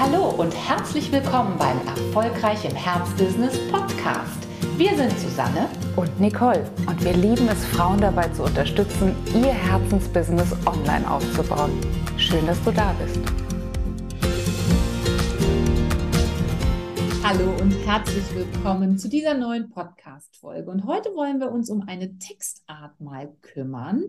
Hallo 0.00 0.30
und 0.30 0.54
herzlich 0.54 1.10
willkommen 1.10 1.58
beim 1.58 1.76
Erfolgreich 1.84 2.64
im 2.64 2.76
Herzbusiness 2.76 3.58
Podcast. 3.68 4.46
Wir 4.76 4.94
sind 4.96 5.10
Susanne 5.18 5.68
und 5.96 6.20
Nicole 6.20 6.70
und 6.86 7.04
wir 7.04 7.14
lieben 7.14 7.48
es, 7.48 7.64
Frauen 7.64 8.00
dabei 8.00 8.28
zu 8.28 8.44
unterstützen, 8.44 9.16
ihr 9.34 9.52
Herzensbusiness 9.52 10.52
online 10.64 11.10
aufzubauen. 11.10 11.72
Schön, 12.16 12.46
dass 12.46 12.62
du 12.62 12.70
da 12.70 12.92
bist. 12.92 13.18
Hallo 17.24 17.50
und 17.60 17.72
herzlich 17.84 18.32
willkommen 18.36 18.98
zu 18.98 19.08
dieser 19.08 19.34
neuen 19.34 19.68
Podcast-Folge. 19.68 20.70
Und 20.70 20.84
heute 20.84 21.08
wollen 21.16 21.40
wir 21.40 21.50
uns 21.50 21.70
um 21.70 21.82
eine 21.88 22.16
Textart 22.18 23.00
mal 23.00 23.34
kümmern, 23.42 24.04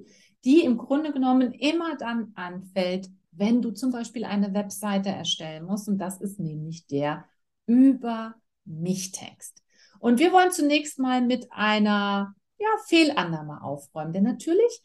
die 0.46 0.64
im 0.64 0.78
Grunde 0.78 1.12
genommen 1.12 1.52
immer 1.52 1.98
dann 1.98 2.32
anfällt, 2.36 3.10
wenn 3.40 3.62
du 3.62 3.72
zum 3.72 3.92
Beispiel 3.92 4.26
eine 4.26 4.54
Webseite 4.54 5.10
erstellen 5.10 5.66
musst. 5.66 5.88
Und 5.88 5.98
das 5.98 6.20
ist 6.22 6.40
nämlich 6.40 6.86
der 6.88 7.26
Über 7.66 8.36
mich-Text. 8.66 9.64
Und 10.00 10.20
wir 10.20 10.32
wollen 10.32 10.52
zunächst 10.52 11.00
mal 11.00 11.22
mit 11.22 11.48
einer 11.52 12.36
ja, 12.58 12.68
Fehlannahme 12.88 13.64
aufräumen. 13.64 14.14
Denn 14.14 14.24
natürlich 14.24 14.82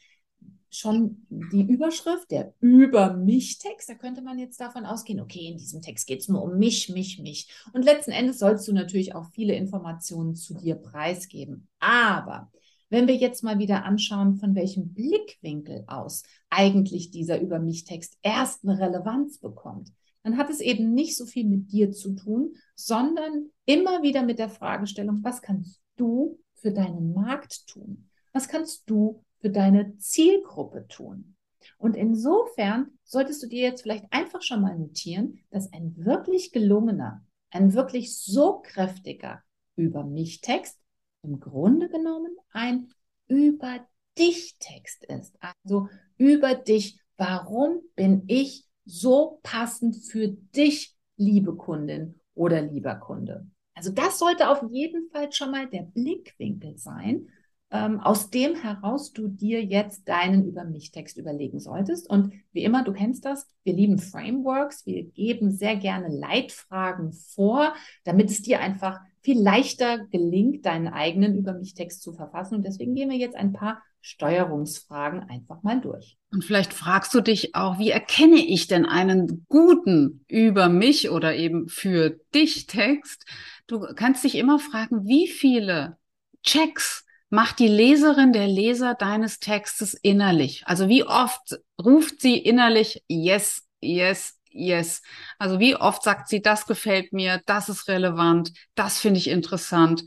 schon 0.70 1.27
die 1.29 1.62
Überschrift, 1.62 2.30
der 2.30 2.55
Über 2.60 3.15
mich-Text, 3.15 3.88
da 3.88 3.95
könnte 3.95 4.23
man 4.23 4.38
jetzt 4.38 4.60
davon 4.60 4.84
ausgehen, 4.84 5.21
okay, 5.21 5.46
in 5.46 5.57
diesem 5.57 5.82
Text 5.82 6.07
geht 6.07 6.21
es 6.21 6.29
nur 6.29 6.43
um 6.43 6.59
mich, 6.59 6.88
mich, 6.88 7.21
mich. 7.21 7.48
Und 7.73 7.84
letzten 7.84 8.10
Endes 8.10 8.38
sollst 8.38 8.66
du 8.66 8.73
natürlich 8.73 9.15
auch 9.15 9.27
viele 9.30 9.55
Informationen 9.55 10.34
zu 10.34 10.55
dir 10.55 10.77
preisgeben. 10.77 11.68
Aber 11.79 12.51
wenn 12.91 13.09
wir 13.09 13.16
jetzt 13.16 13.43
mal 13.43 13.59
wieder 13.59 13.84
anschauen, 13.84 14.37
von 14.37 14.55
welchem 14.55 14.93
Blickwinkel 14.93 15.84
aus 15.87 16.23
eigentlich 16.51 17.10
dieser 17.10 17.41
Über 17.41 17.59
mich-Text 17.59 18.19
erst 18.23 18.65
eine 18.65 18.79
Relevanz 18.79 19.38
bekommt, 19.38 19.93
dann 20.23 20.38
hat 20.38 20.51
es 20.51 20.60
eben 20.60 20.95
nicht 20.95 21.16
so 21.16 21.27
viel 21.27 21.47
mit 21.47 21.70
dir 21.70 21.93
zu 21.93 22.15
tun, 22.15 22.55
sondern 22.74 23.51
immer 23.66 24.02
wieder 24.02 24.23
mit 24.23 24.38
der 24.38 24.49
Fragestellung, 24.49 25.21
was 25.23 25.43
kannst 25.43 25.80
du 25.96 26.38
für 26.55 26.73
deinen 26.73 27.12
Markt 27.12 27.66
tun? 27.66 28.09
Was 28.32 28.49
kannst 28.49 28.88
du 28.88 29.23
für 29.40 29.51
deine 29.51 29.96
Zielgruppe 29.99 30.87
tun? 30.88 31.37
Und 31.79 31.96
insofern 31.96 32.99
solltest 33.05 33.43
du 33.43 33.46
dir 33.46 33.62
jetzt 33.62 33.82
vielleicht 33.82 34.07
einfach 34.10 34.43
schon 34.43 34.60
mal 34.60 34.79
notieren, 34.79 35.38
dass 35.51 35.73
ein 35.73 35.95
wirklich 35.96 36.52
gelungener, 36.52 37.24
ein 37.51 37.74
wirklich 37.74 38.18
so 38.18 38.60
kräftiger 38.62 39.43
Über 39.77 40.05
mich 40.05 40.40
Text 40.40 40.79
im 41.25 41.41
Grunde 41.41 41.89
genommen 41.89 42.37
ein 42.53 42.89
über 43.27 43.80
dich 44.19 44.57
Text 44.59 45.05
ist. 45.05 45.37
Also 45.63 45.89
über 46.17 46.55
dich. 46.55 47.01
Warum 47.17 47.80
bin 47.95 48.25
ich 48.27 48.67
so 48.85 49.41
passend 49.43 49.97
für 49.97 50.29
dich, 50.29 50.95
liebe 51.17 51.57
Kundin 51.57 52.21
oder 52.35 52.61
lieber 52.61 52.97
Kunde? 52.97 53.47
Also 53.75 53.91
das 53.91 54.19
sollte 54.19 54.49
auf 54.49 54.63
jeden 54.71 55.09
Fall 55.11 55.33
schon 55.33 55.51
mal 55.51 55.69
der 55.69 55.83
Blickwinkel 55.83 56.77
sein, 56.77 57.29
ähm, 57.70 58.01
aus 58.01 58.30
dem 58.30 58.54
heraus 58.54 59.12
du 59.12 59.29
dir 59.29 59.65
jetzt 59.65 60.09
deinen 60.09 60.46
Über 60.46 60.65
mich 60.65 60.93
Text 60.93 61.16
überlegen 61.18 61.59
solltest. 61.59 62.09
Und 62.09 62.32
wie 62.52 62.65
immer, 62.65 62.84
du 62.84 62.93
kennst 62.93 63.24
das, 63.24 63.46
wir 63.65 63.74
lieben 63.74 63.98
Frameworks, 63.98 64.87
wir 64.87 65.04
geben 65.04 65.50
sehr 65.50 65.76
gerne 65.76 66.09
Leitfragen 66.09 67.12
vor, 67.12 67.75
damit 68.04 68.31
es 68.31 68.43
dir 68.43 68.60
einfach 68.60 69.00
viel 69.22 69.41
leichter 69.41 70.06
gelingt, 70.06 70.66
deinen 70.66 70.88
eigenen 70.88 71.34
Über 71.34 71.54
mich 71.54 71.75
Text 71.75 72.03
zu 72.03 72.12
verfassen. 72.12 72.56
Und 72.56 72.66
deswegen 72.66 72.94
gehen 72.94 73.10
wir 73.10 73.16
jetzt 73.16 73.37
ein 73.37 73.53
paar 73.53 73.82
Steuerungsfragen 74.03 75.21
einfach 75.31 75.62
mal 75.62 75.81
durch. 75.81 76.19
Und 76.31 76.44
vielleicht 76.44 76.75
fragst 76.75 77.15
du 77.15 77.22
dich 77.22 77.54
auch, 77.54 77.78
wie 77.78 77.88
erkenne 77.88 78.37
ich 78.37 78.66
denn 78.66 78.84
einen 78.84 79.47
guten 79.49 80.26
über 80.28 80.69
mich 80.69 81.09
oder 81.09 81.34
eben 81.34 81.69
für 81.69 82.21
dich 82.34 82.66
Text? 82.66 83.25
Du 83.66 83.81
kannst 83.97 84.22
dich 84.22 84.34
immer 84.34 84.59
fragen, 84.59 85.06
wie 85.06 85.26
viele 85.26 85.97
Checks 86.43 87.06
macht 87.31 87.59
die 87.59 87.69
Leserin, 87.69 88.33
der 88.33 88.47
Leser 88.47 88.95
deines 88.95 89.41
Textes 89.41 89.95
innerlich? 89.95 90.62
Also 90.67 90.89
wie 90.89 91.05
oft 91.05 91.59
ruft 91.83 92.21
sie 92.21 92.39
innerlich 92.39 93.03
Yes, 93.09 93.65
Yes, 93.85 94.39
yes. 94.51 95.03
Also 95.39 95.61
wie 95.61 95.77
oft 95.77 96.03
sagt 96.03 96.29
sie, 96.29 96.43
das 96.43 96.67
gefällt 96.67 97.13
mir, 97.13 97.43
das 97.47 97.69
ist 97.69 97.89
relevant, 97.89 98.53
das 98.75 98.99
finde 98.99 99.19
ich 99.19 99.29
interessant. 99.29 100.05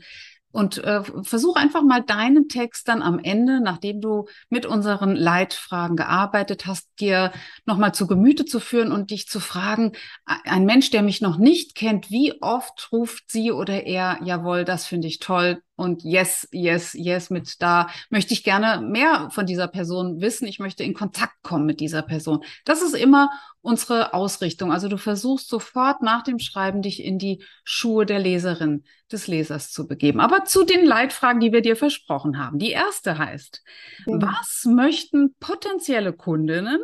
Und 0.50 0.78
äh, 0.78 1.02
versuch 1.22 1.56
einfach 1.56 1.82
mal 1.82 2.02
deinen 2.02 2.48
Text 2.48 2.88
dann 2.88 3.02
am 3.02 3.18
Ende, 3.18 3.60
nachdem 3.60 4.00
du 4.00 4.26
mit 4.48 4.64
unseren 4.64 5.14
Leitfragen 5.14 5.94
gearbeitet 5.94 6.66
hast, 6.66 6.88
dir 6.98 7.32
nochmal 7.66 7.92
zu 7.92 8.06
Gemüte 8.06 8.46
zu 8.46 8.58
führen 8.58 8.90
und 8.90 9.10
dich 9.10 9.28
zu 9.28 9.40
fragen, 9.40 9.92
ein 10.24 10.64
Mensch, 10.64 10.90
der 10.90 11.02
mich 11.02 11.20
noch 11.20 11.36
nicht 11.36 11.74
kennt, 11.74 12.10
wie 12.10 12.40
oft 12.40 12.88
ruft 12.92 13.30
sie 13.30 13.52
oder 13.52 13.84
er, 13.84 14.18
jawohl, 14.24 14.64
das 14.64 14.86
finde 14.86 15.06
ich 15.06 15.18
toll, 15.18 15.62
und 15.78 16.02
yes, 16.02 16.48
yes, 16.50 16.92
yes 16.94 17.30
mit 17.30 17.62
da 17.62 17.88
möchte 18.10 18.34
ich 18.34 18.42
gerne 18.42 18.84
mehr 18.84 19.28
von 19.30 19.46
dieser 19.46 19.68
Person 19.68 20.20
wissen. 20.20 20.48
Ich 20.48 20.58
möchte 20.58 20.82
in 20.82 20.92
Kontakt 20.92 21.40
kommen 21.42 21.66
mit 21.66 21.78
dieser 21.78 22.02
Person. 22.02 22.42
Das 22.64 22.82
ist 22.82 22.96
immer 22.96 23.30
unsere 23.60 24.12
Ausrichtung. 24.12 24.72
Also 24.72 24.88
du 24.88 24.96
versuchst 24.96 25.48
sofort 25.48 26.02
nach 26.02 26.24
dem 26.24 26.40
Schreiben 26.40 26.82
dich 26.82 27.04
in 27.04 27.20
die 27.20 27.44
Schuhe 27.62 28.06
der 28.06 28.18
Leserin, 28.18 28.82
des 29.12 29.28
Lesers 29.28 29.70
zu 29.70 29.86
begeben. 29.86 30.18
Aber 30.18 30.44
zu 30.44 30.64
den 30.64 30.84
Leitfragen, 30.84 31.38
die 31.38 31.52
wir 31.52 31.62
dir 31.62 31.76
versprochen 31.76 32.38
haben. 32.38 32.58
Die 32.58 32.72
erste 32.72 33.16
heißt, 33.16 33.62
mhm. 34.06 34.20
was 34.20 34.64
möchten 34.64 35.36
potenzielle 35.38 36.12
Kundinnen 36.12 36.80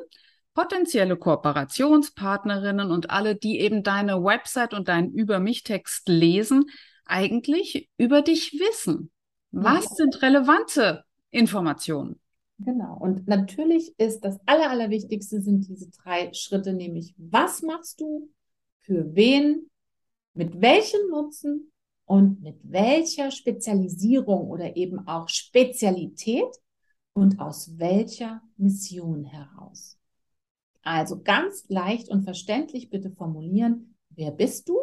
potenzielle 0.54 1.16
Kooperationspartnerinnen 1.16 2.92
und 2.92 3.10
alle, 3.10 3.34
die 3.34 3.58
eben 3.58 3.82
deine 3.82 4.22
Website 4.22 4.72
und 4.72 4.86
deinen 4.86 5.12
Über 5.12 5.40
mich 5.40 5.64
Text 5.64 6.08
lesen, 6.08 6.66
eigentlich 7.04 7.90
über 7.96 8.22
dich 8.22 8.52
wissen? 8.52 9.10
Was 9.50 9.84
ja. 9.84 9.90
sind 9.96 10.22
relevante 10.22 11.04
Informationen? 11.30 12.20
Genau. 12.58 12.96
Und 12.98 13.26
natürlich 13.26 13.94
ist 13.98 14.20
das 14.20 14.38
Aller, 14.46 14.70
Allerwichtigste 14.70 15.40
sind 15.40 15.68
diese 15.68 15.90
drei 15.90 16.32
Schritte, 16.32 16.72
nämlich 16.72 17.14
was 17.18 17.62
machst 17.62 18.00
du, 18.00 18.30
für 18.80 19.14
wen, 19.14 19.70
mit 20.34 20.60
welchem 20.60 21.08
Nutzen 21.10 21.72
und 22.04 22.42
mit 22.42 22.58
welcher 22.62 23.30
Spezialisierung 23.30 24.48
oder 24.50 24.76
eben 24.76 25.06
auch 25.06 25.28
Spezialität 25.28 26.54
und 27.14 27.40
aus 27.40 27.78
welcher 27.78 28.42
Mission 28.56 29.24
heraus. 29.24 29.98
Also 30.82 31.22
ganz 31.22 31.64
leicht 31.68 32.10
und 32.10 32.24
verständlich 32.24 32.90
bitte 32.90 33.10
formulieren, 33.10 33.96
wer 34.10 34.30
bist 34.30 34.68
du, 34.68 34.78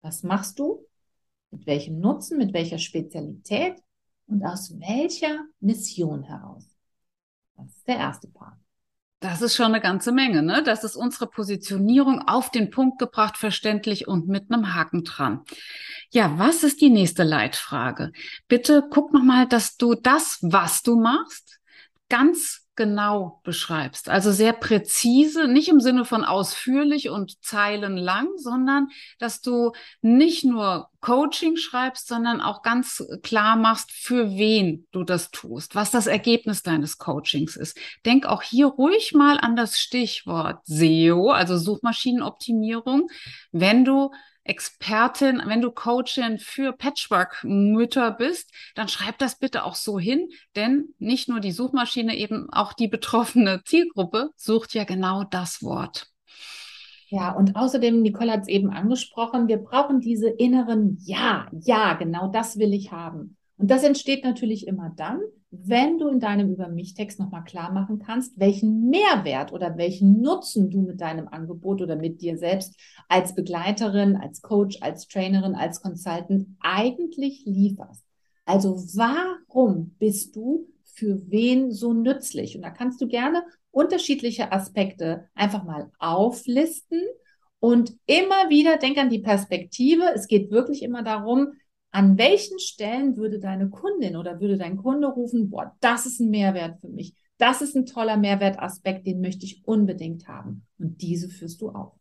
was 0.00 0.22
machst 0.22 0.58
du 0.58 0.86
mit 1.52 1.66
welchem 1.66 2.00
Nutzen, 2.00 2.38
mit 2.38 2.52
welcher 2.52 2.78
Spezialität 2.78 3.76
und 4.26 4.44
aus 4.44 4.74
welcher 4.80 5.44
Mission 5.60 6.24
heraus. 6.24 6.66
Das 7.56 7.66
ist 7.68 7.86
der 7.86 7.96
erste 7.96 8.28
Part. 8.28 8.56
Das 9.20 9.40
ist 9.40 9.54
schon 9.54 9.66
eine 9.66 9.80
ganze 9.80 10.10
Menge, 10.10 10.42
ne? 10.42 10.64
Das 10.64 10.82
ist 10.82 10.96
unsere 10.96 11.28
Positionierung 11.28 12.22
auf 12.26 12.50
den 12.50 12.70
Punkt 12.70 12.98
gebracht, 12.98 13.36
verständlich 13.36 14.08
und 14.08 14.26
mit 14.26 14.50
einem 14.50 14.74
Haken 14.74 15.04
dran. 15.04 15.42
Ja, 16.10 16.38
was 16.38 16.64
ist 16.64 16.80
die 16.80 16.90
nächste 16.90 17.22
Leitfrage? 17.22 18.10
Bitte 18.48 18.84
guck 18.90 19.12
nochmal, 19.12 19.46
dass 19.46 19.76
du 19.76 19.94
das, 19.94 20.38
was 20.42 20.82
du 20.82 20.96
machst, 20.96 21.60
ganz 22.08 22.61
genau 22.74 23.40
beschreibst. 23.44 24.08
Also 24.08 24.32
sehr 24.32 24.52
präzise, 24.54 25.46
nicht 25.46 25.68
im 25.68 25.80
Sinne 25.80 26.04
von 26.04 26.24
ausführlich 26.24 27.10
und 27.10 27.42
zeilenlang, 27.44 28.28
sondern 28.36 28.88
dass 29.18 29.40
du 29.40 29.72
nicht 30.00 30.44
nur 30.44 30.88
Coaching 31.00 31.56
schreibst, 31.56 32.08
sondern 32.08 32.40
auch 32.40 32.62
ganz 32.62 33.04
klar 33.22 33.56
machst, 33.56 33.90
für 33.90 34.30
wen 34.30 34.86
du 34.92 35.04
das 35.04 35.30
tust, 35.30 35.74
was 35.74 35.90
das 35.90 36.06
Ergebnis 36.06 36.62
deines 36.62 36.96
Coachings 36.96 37.56
ist. 37.56 37.76
Denk 38.06 38.24
auch 38.24 38.42
hier 38.42 38.66
ruhig 38.66 39.12
mal 39.12 39.38
an 39.38 39.54
das 39.56 39.78
Stichwort 39.78 40.60
SEO, 40.64 41.30
also 41.30 41.58
Suchmaschinenoptimierung, 41.58 43.08
wenn 43.50 43.84
du 43.84 44.12
Expertin, 44.44 45.42
wenn 45.46 45.60
du 45.60 45.70
Coachin 45.70 46.38
für 46.38 46.72
Patchwork-Mütter 46.72 48.10
bist, 48.12 48.50
dann 48.74 48.88
schreib 48.88 49.18
das 49.18 49.38
bitte 49.38 49.64
auch 49.64 49.74
so 49.74 49.98
hin, 49.98 50.28
denn 50.56 50.94
nicht 50.98 51.28
nur 51.28 51.40
die 51.40 51.52
Suchmaschine, 51.52 52.16
eben 52.16 52.52
auch 52.52 52.72
die 52.72 52.88
betroffene 52.88 53.62
Zielgruppe 53.64 54.30
sucht 54.36 54.74
ja 54.74 54.84
genau 54.84 55.24
das 55.24 55.62
Wort. 55.62 56.08
Ja, 57.08 57.32
und 57.32 57.56
außerdem, 57.56 58.00
Nicole 58.00 58.32
hat 58.32 58.42
es 58.42 58.48
eben 58.48 58.70
angesprochen, 58.70 59.46
wir 59.46 59.58
brauchen 59.58 60.00
diese 60.00 60.30
inneren 60.30 60.96
Ja, 61.02 61.46
ja, 61.52 61.92
genau 61.92 62.28
das 62.28 62.58
will 62.58 62.72
ich 62.72 62.90
haben. 62.90 63.36
Und 63.58 63.70
das 63.70 63.84
entsteht 63.84 64.24
natürlich 64.24 64.66
immer 64.66 64.90
dann, 64.96 65.20
wenn 65.54 65.98
du 65.98 66.08
in 66.08 66.18
deinem 66.18 66.50
Über 66.50 66.68
mich-Text 66.68 67.20
nochmal 67.20 67.44
klar 67.44 67.70
machen 67.72 67.98
kannst, 67.98 68.40
welchen 68.40 68.88
Mehrwert 68.88 69.52
oder 69.52 69.76
welchen 69.76 70.22
Nutzen 70.22 70.70
du 70.70 70.80
mit 70.80 71.02
deinem 71.02 71.28
Angebot 71.28 71.82
oder 71.82 71.94
mit 71.94 72.22
dir 72.22 72.38
selbst 72.38 72.74
als 73.08 73.34
Begleiterin, 73.34 74.16
als 74.16 74.40
Coach, 74.40 74.78
als 74.80 75.08
Trainerin, 75.08 75.54
als 75.54 75.82
Consultant 75.82 76.48
eigentlich 76.60 77.42
lieferst. 77.44 78.02
Also 78.46 78.76
warum 78.94 79.94
bist 79.98 80.34
du 80.36 80.68
für 80.84 81.20
wen 81.30 81.70
so 81.70 81.92
nützlich? 81.92 82.56
Und 82.56 82.62
da 82.62 82.70
kannst 82.70 83.02
du 83.02 83.06
gerne 83.06 83.44
unterschiedliche 83.70 84.52
Aspekte 84.52 85.28
einfach 85.34 85.64
mal 85.64 85.90
auflisten 85.98 87.02
Und 87.64 87.96
immer 88.06 88.48
wieder 88.48 88.76
denk 88.76 88.98
an 88.98 89.08
die 89.08 89.20
Perspektive. 89.20 90.02
Es 90.16 90.26
geht 90.26 90.50
wirklich 90.50 90.82
immer 90.82 91.04
darum, 91.04 91.52
an 91.92 92.18
welchen 92.18 92.58
Stellen 92.58 93.16
würde 93.16 93.38
deine 93.38 93.68
Kundin 93.68 94.16
oder 94.16 94.40
würde 94.40 94.56
dein 94.56 94.78
Kunde 94.78 95.08
rufen, 95.08 95.50
boah, 95.50 95.76
das 95.80 96.06
ist 96.06 96.20
ein 96.20 96.30
Mehrwert 96.30 96.80
für 96.80 96.88
mich. 96.88 97.14
Das 97.36 97.60
ist 97.60 97.76
ein 97.76 97.86
toller 97.86 98.16
Mehrwertaspekt, 98.16 99.06
den 99.06 99.20
möchte 99.20 99.44
ich 99.44 99.62
unbedingt 99.66 100.26
haben. 100.26 100.66
Und 100.78 101.02
diese 101.02 101.28
führst 101.28 101.60
du 101.60 101.70
auf. 101.70 101.92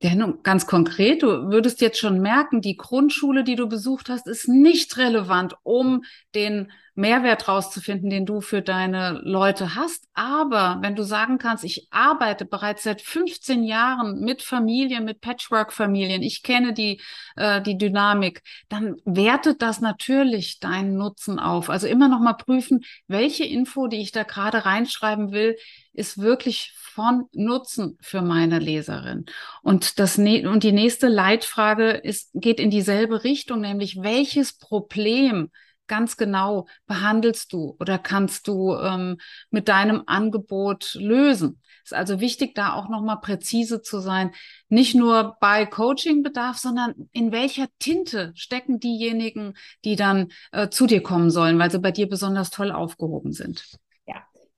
Nun, 0.00 0.44
ganz 0.44 0.66
konkret, 0.68 1.24
du 1.24 1.50
würdest 1.50 1.80
jetzt 1.80 1.98
schon 1.98 2.20
merken, 2.20 2.60
die 2.60 2.76
Grundschule, 2.76 3.42
die 3.42 3.56
du 3.56 3.68
besucht 3.68 4.08
hast, 4.08 4.28
ist 4.28 4.46
nicht 4.48 4.96
relevant, 4.96 5.56
um 5.64 6.04
den 6.36 6.70
Mehrwert 6.98 7.46
rauszufinden, 7.46 8.10
den 8.10 8.26
du 8.26 8.40
für 8.40 8.60
deine 8.60 9.20
Leute 9.22 9.76
hast. 9.76 10.08
Aber 10.14 10.78
wenn 10.82 10.96
du 10.96 11.04
sagen 11.04 11.38
kannst, 11.38 11.62
ich 11.62 11.86
arbeite 11.90 12.44
bereits 12.44 12.82
seit 12.82 13.02
15 13.02 13.62
Jahren 13.62 14.20
mit 14.20 14.42
Familien, 14.42 15.04
mit 15.04 15.20
Patchwork-Familien, 15.20 16.22
ich 16.22 16.42
kenne 16.42 16.72
die, 16.72 17.00
äh, 17.36 17.62
die 17.62 17.78
Dynamik, 17.78 18.42
dann 18.68 18.96
wertet 19.04 19.62
das 19.62 19.80
natürlich 19.80 20.58
deinen 20.58 20.96
Nutzen 20.96 21.38
auf. 21.38 21.70
Also 21.70 21.86
immer 21.86 22.08
noch 22.08 22.20
mal 22.20 22.34
prüfen, 22.34 22.84
welche 23.06 23.44
Info, 23.44 23.86
die 23.86 24.00
ich 24.00 24.10
da 24.10 24.24
gerade 24.24 24.64
reinschreiben 24.64 25.30
will, 25.30 25.56
ist 25.98 26.18
wirklich 26.18 26.72
von 26.74 27.26
Nutzen 27.32 27.98
für 28.00 28.22
meine 28.22 28.58
Leserin. 28.58 29.26
Und 29.62 29.98
das, 29.98 30.18
und 30.18 30.62
die 30.62 30.72
nächste 30.72 31.08
Leitfrage 31.08 31.90
ist, 31.90 32.30
geht 32.34 32.58
in 32.58 32.70
dieselbe 32.70 33.24
Richtung, 33.24 33.60
nämlich 33.60 34.02
welches 34.02 34.56
Problem 34.58 35.50
ganz 35.88 36.16
genau 36.16 36.66
behandelst 36.86 37.52
du 37.52 37.76
oder 37.80 37.98
kannst 37.98 38.46
du 38.46 38.74
ähm, 38.74 39.18
mit 39.50 39.68
deinem 39.68 40.02
Angebot 40.06 40.94
lösen. 40.94 41.60
Ist 41.82 41.94
also 41.94 42.20
wichtig, 42.20 42.54
da 42.54 42.74
auch 42.74 42.88
nochmal 42.88 43.20
präzise 43.20 43.80
zu 43.80 44.00
sein. 44.00 44.32
Nicht 44.68 44.94
nur 44.94 45.36
bei 45.40 45.66
Coachingbedarf, 45.66 46.58
sondern 46.58 47.08
in 47.12 47.32
welcher 47.32 47.66
Tinte 47.78 48.32
stecken 48.34 48.78
diejenigen, 48.78 49.54
die 49.84 49.96
dann 49.96 50.28
äh, 50.52 50.68
zu 50.68 50.86
dir 50.86 51.02
kommen 51.02 51.30
sollen, 51.30 51.58
weil 51.58 51.70
sie 51.70 51.80
bei 51.80 51.90
dir 51.90 52.08
besonders 52.08 52.50
toll 52.50 52.70
aufgehoben 52.70 53.32
sind. 53.32 53.78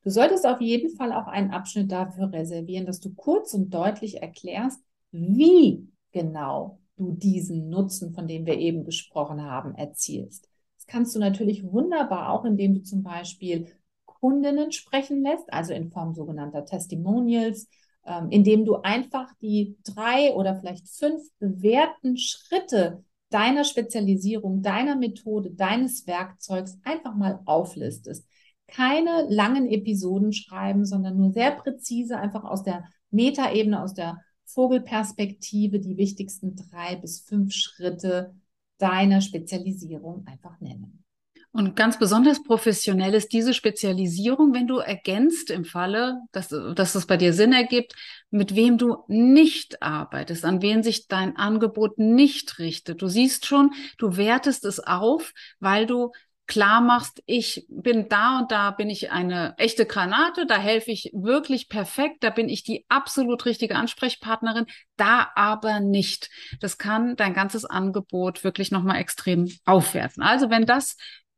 Du 0.02 0.10
solltest 0.10 0.46
auf 0.46 0.60
jeden 0.60 0.96
Fall 0.96 1.12
auch 1.12 1.26
einen 1.26 1.50
Abschnitt 1.50 1.92
dafür 1.92 2.32
reservieren, 2.32 2.86
dass 2.86 3.00
du 3.00 3.12
kurz 3.14 3.54
und 3.54 3.70
deutlich 3.72 4.22
erklärst, 4.22 4.80
wie 5.10 5.88
genau 6.12 6.78
du 6.96 7.12
diesen 7.12 7.68
Nutzen, 7.68 8.14
von 8.14 8.26
dem 8.26 8.46
wir 8.46 8.58
eben 8.58 8.84
gesprochen 8.84 9.42
haben, 9.42 9.74
erzielst 9.74 10.50
kannst 10.90 11.14
du 11.14 11.20
natürlich 11.20 11.64
wunderbar 11.64 12.30
auch, 12.30 12.44
indem 12.44 12.74
du 12.74 12.82
zum 12.82 13.02
Beispiel 13.02 13.68
Kundinnen 14.04 14.72
sprechen 14.72 15.22
lässt, 15.22 15.50
also 15.50 15.72
in 15.72 15.90
Form 15.90 16.14
sogenannter 16.14 16.66
Testimonials, 16.66 17.68
ähm, 18.04 18.28
indem 18.30 18.64
du 18.64 18.76
einfach 18.76 19.32
die 19.40 19.78
drei 19.84 20.34
oder 20.34 20.56
vielleicht 20.56 20.88
fünf 20.88 21.22
bewährten 21.38 22.18
Schritte 22.18 23.04
deiner 23.30 23.64
Spezialisierung, 23.64 24.62
deiner 24.62 24.96
Methode, 24.96 25.52
deines 25.52 26.06
Werkzeugs 26.06 26.78
einfach 26.82 27.14
mal 27.14 27.40
auflistest. 27.46 28.26
Keine 28.72 29.26
langen 29.28 29.68
Episoden 29.68 30.32
schreiben, 30.32 30.84
sondern 30.84 31.16
nur 31.16 31.32
sehr 31.32 31.52
präzise 31.52 32.16
einfach 32.16 32.44
aus 32.44 32.62
der 32.62 32.84
Metaebene, 33.10 33.82
aus 33.82 33.94
der 33.94 34.18
Vogelperspektive 34.46 35.78
die 35.78 35.96
wichtigsten 35.96 36.56
drei 36.56 36.96
bis 36.96 37.20
fünf 37.20 37.52
Schritte 37.52 38.34
deiner 38.78 39.20
Spezialisierung 39.20 40.26
einfach 40.26 40.60
nennen. 40.60 41.04
Und 41.52 41.74
ganz 41.74 41.98
besonders 41.98 42.44
professionell 42.44 43.12
ist 43.12 43.32
diese 43.32 43.54
Spezialisierung, 43.54 44.54
wenn 44.54 44.68
du 44.68 44.78
ergänzt 44.78 45.50
im 45.50 45.64
Falle, 45.64 46.20
dass, 46.30 46.48
dass 46.48 46.94
es 46.94 47.06
bei 47.06 47.16
dir 47.16 47.32
Sinn 47.32 47.52
ergibt, 47.52 47.94
mit 48.30 48.54
wem 48.54 48.78
du 48.78 48.98
nicht 49.08 49.82
arbeitest, 49.82 50.44
an 50.44 50.62
wen 50.62 50.84
sich 50.84 51.08
dein 51.08 51.36
Angebot 51.36 51.98
nicht 51.98 52.60
richtet. 52.60 53.02
Du 53.02 53.08
siehst 53.08 53.46
schon, 53.46 53.72
du 53.98 54.16
wertest 54.16 54.64
es 54.64 54.78
auf, 54.78 55.32
weil 55.58 55.86
du 55.86 56.12
klar 56.50 56.80
machst, 56.80 57.22
ich 57.26 57.64
bin 57.68 58.08
da 58.08 58.40
und 58.40 58.50
da 58.50 58.72
bin 58.72 58.90
ich 58.90 59.12
eine 59.12 59.54
echte 59.56 59.86
Granate, 59.86 60.46
da 60.46 60.58
helfe 60.58 60.90
ich 60.90 61.12
wirklich 61.14 61.68
perfekt, 61.68 62.24
da 62.24 62.30
bin 62.30 62.48
ich 62.48 62.64
die 62.64 62.84
absolut 62.88 63.46
richtige 63.46 63.76
Ansprechpartnerin, 63.76 64.66
da 64.96 65.30
aber 65.36 65.78
nicht. 65.78 66.28
Das 66.60 66.76
kann 66.76 67.14
dein 67.14 67.34
ganzes 67.34 67.64
Angebot 67.64 68.42
wirklich 68.42 68.72
nochmal 68.72 68.96
extrem 68.96 69.48
aufwerten. 69.64 70.24
Also 70.24 70.50
wenn 70.50 70.66
das 70.66 70.96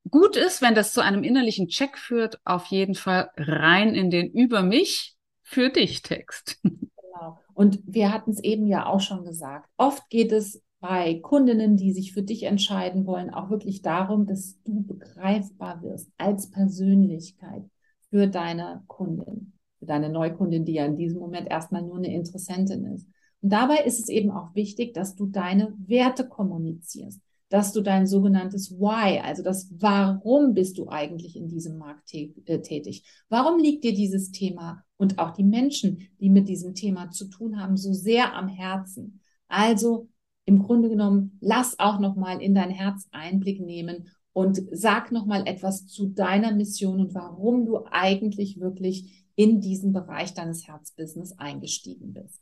gut 0.09 0.35
ist, 0.37 0.63
wenn 0.63 0.75
das 0.75 0.95
zu 0.95 1.03
einem 1.03 1.25
innerlichen 1.25 1.69
Check 1.69 1.99
führt, 1.99 2.41
auf 2.47 2.65
jeden 2.67 2.95
Fall 2.95 3.31
rein 3.37 3.95
in 3.95 4.11
den 4.11 4.31
Über 4.31 4.63
mich 4.63 5.15
für 5.43 5.69
dich 5.69 6.01
Text. 6.01 6.59
Genau. 6.63 7.39
Und 7.53 7.81
wir 7.85 8.15
hatten 8.15 8.31
es 8.31 8.43
eben 8.43 8.67
ja 8.67 8.87
auch 8.87 9.03
schon 9.03 9.25
gesagt. 9.27 9.69
Oft 9.77 10.09
geht 10.09 10.33
es 10.33 10.63
bei 10.83 11.21
Kundinnen, 11.21 11.77
die 11.77 11.93
sich 11.93 12.13
für 12.13 12.25
dich 12.25 12.43
entscheiden 12.43 13.07
wollen, 13.07 13.33
auch 13.33 13.51
wirklich 13.51 13.83
darum, 13.83 14.27
dass 14.27 14.61
du 14.65 14.83
begreifbar 14.83 15.81
wirst 15.81 16.11
als 16.19 16.51
Persönlichkeit 16.51 17.63
für 18.11 18.27
deine 18.27 18.83
Kundin, 18.89 19.53
für 19.79 19.87
deine 19.87 20.09
Neukundin, 20.09 20.65
die 20.65 20.73
ja 20.73 20.85
in 20.85 20.97
diesem 20.97 21.21
Moment 21.21 21.49
erstmal 21.49 21.83
nur 21.83 21.99
eine 21.99 22.13
Interessentin 22.13 22.85
ist. 22.87 23.07
Und 23.43 23.53
dabei 23.53 23.85
ist 23.85 24.01
es 24.01 24.09
eben 24.09 24.33
auch 24.33 24.57
wichtig, 24.57 24.93
dass 24.93 25.15
du 25.15 25.27
deine 25.27 25.73
Werte 25.87 26.29
kommunizierst, 26.29 27.21
dass 27.49 27.73
du 27.73 27.81
dein 27.81 28.09
sogenanntes 28.09 28.73
Why, 28.73 29.21
also 29.21 29.45
das 29.45 29.71
Warum 29.79 30.53
bist 30.53 30.79
du 30.79 30.89
eigentlich 30.89 31.37
in 31.37 31.47
diesem 31.47 31.79
Markt 31.79 32.13
äh, 32.13 32.59
tätig? 32.61 33.05
Warum 33.29 33.61
liegt 33.61 33.85
dir 33.85 33.95
dieses 33.95 34.33
Thema 34.33 34.83
und 34.97 35.21
auch 35.21 35.31
die 35.31 35.45
Menschen, 35.45 36.09
die 36.19 36.29
mit 36.29 36.49
diesem 36.49 36.75
Thema 36.75 37.11
zu 37.11 37.27
tun 37.29 37.61
haben, 37.61 37.77
so 37.77 37.93
sehr 37.93 38.35
am 38.35 38.49
Herzen? 38.49 39.21
Also 39.47 40.09
im 40.45 40.63
Grunde 40.63 40.89
genommen, 40.89 41.39
lass 41.41 41.79
auch 41.79 42.01
noch 42.01 42.17
mal 42.17 42.41
in 42.41 42.55
dein 42.55 42.71
Herz 42.71 43.09
Einblick 43.13 43.61
nehmen 43.61 44.09
und 44.33 44.61
sag 44.73 45.13
noch 45.13 45.27
mal 45.27 45.47
etwas 45.47 45.87
zu 45.87 46.07
deiner 46.07 46.53
Mission 46.53 47.01
und 47.01 47.15
warum 47.15 47.67
du 47.67 47.85
eigentlich 47.91 48.59
wirklich 48.59 49.27
in 49.35 49.61
diesen 49.61 49.93
Bereich 49.93 50.35
deines 50.35 50.67
Herzbusiness 50.67 51.39
eingestiegen 51.39 52.13
bist. 52.13 52.41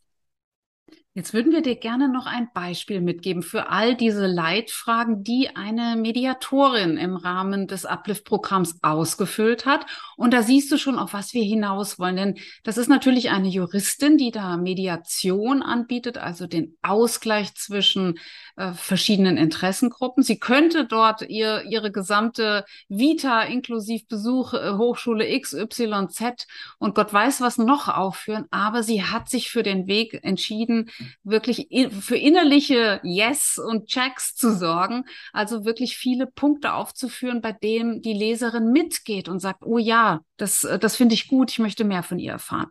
Jetzt 1.12 1.34
würden 1.34 1.50
wir 1.50 1.60
dir 1.60 1.74
gerne 1.74 2.08
noch 2.08 2.26
ein 2.26 2.50
Beispiel 2.54 3.00
mitgeben 3.00 3.42
für 3.42 3.68
all 3.68 3.96
diese 3.96 4.28
Leitfragen, 4.28 5.24
die 5.24 5.56
eine 5.56 5.96
Mediatorin 5.96 6.96
im 6.96 7.16
Rahmen 7.16 7.66
des 7.66 7.84
Uplift-Programms 7.84 8.78
ausgefüllt 8.82 9.66
hat. 9.66 9.86
Und 10.16 10.32
da 10.32 10.44
siehst 10.44 10.70
du 10.70 10.78
schon, 10.78 11.00
auf 11.00 11.12
was 11.12 11.34
wir 11.34 11.42
hinaus 11.42 11.98
wollen. 11.98 12.14
Denn 12.14 12.38
das 12.62 12.78
ist 12.78 12.86
natürlich 12.86 13.30
eine 13.30 13.48
Juristin, 13.48 14.18
die 14.18 14.30
da 14.30 14.56
Mediation 14.56 15.62
anbietet, 15.62 16.16
also 16.16 16.46
den 16.46 16.76
Ausgleich 16.80 17.56
zwischen 17.56 18.20
äh, 18.54 18.72
verschiedenen 18.72 19.36
Interessengruppen. 19.36 20.22
Sie 20.22 20.38
könnte 20.38 20.84
dort 20.84 21.22
ihr, 21.22 21.64
ihre 21.64 21.90
gesamte 21.90 22.64
Vita 22.88 23.42
inklusive 23.42 24.04
Besuch 24.08 24.54
äh, 24.54 24.74
Hochschule 24.76 25.26
XYZ 25.40 26.46
und 26.78 26.94
Gott 26.94 27.12
weiß 27.12 27.40
was 27.40 27.58
noch 27.58 27.88
aufführen. 27.88 28.44
Aber 28.52 28.84
sie 28.84 29.02
hat 29.02 29.28
sich 29.28 29.50
für 29.50 29.64
den 29.64 29.88
Weg 29.88 30.20
entschieden, 30.22 30.88
wirklich 31.22 31.68
für 32.00 32.16
innerliche 32.16 33.00
Yes 33.02 33.58
und 33.58 33.86
Checks 33.86 34.34
zu 34.34 34.54
sorgen. 34.54 35.04
Also 35.32 35.64
wirklich 35.64 35.96
viele 35.96 36.26
Punkte 36.26 36.74
aufzuführen, 36.74 37.40
bei 37.40 37.52
denen 37.52 38.02
die 38.02 38.12
Leserin 38.12 38.72
mitgeht 38.72 39.28
und 39.28 39.40
sagt, 39.40 39.64
oh 39.64 39.78
ja, 39.78 40.20
das, 40.36 40.66
das 40.80 40.96
finde 40.96 41.14
ich 41.14 41.28
gut, 41.28 41.50
ich 41.50 41.58
möchte 41.58 41.84
mehr 41.84 42.02
von 42.02 42.18
ihr 42.18 42.32
erfahren. 42.32 42.68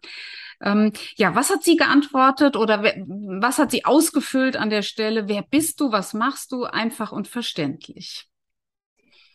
Ähm, 0.62 0.92
ja, 1.16 1.36
was 1.36 1.50
hat 1.50 1.64
sie 1.64 1.78
geantwortet 1.78 2.56
oder 2.58 2.84
was 2.84 3.58
hat 3.58 3.72
sie 3.72 3.86
ausgefüllt 3.86 4.58
an 4.58 4.70
der 4.70 4.82
Stelle? 4.82 5.28
Wer 5.28 5.44
bist 5.44 5.80
du? 5.80 5.92
Was 5.92 6.14
machst 6.14 6.52
du? 6.52 6.64
Einfach 6.66 7.12
und 7.12 7.28
verständlich. 7.28 8.28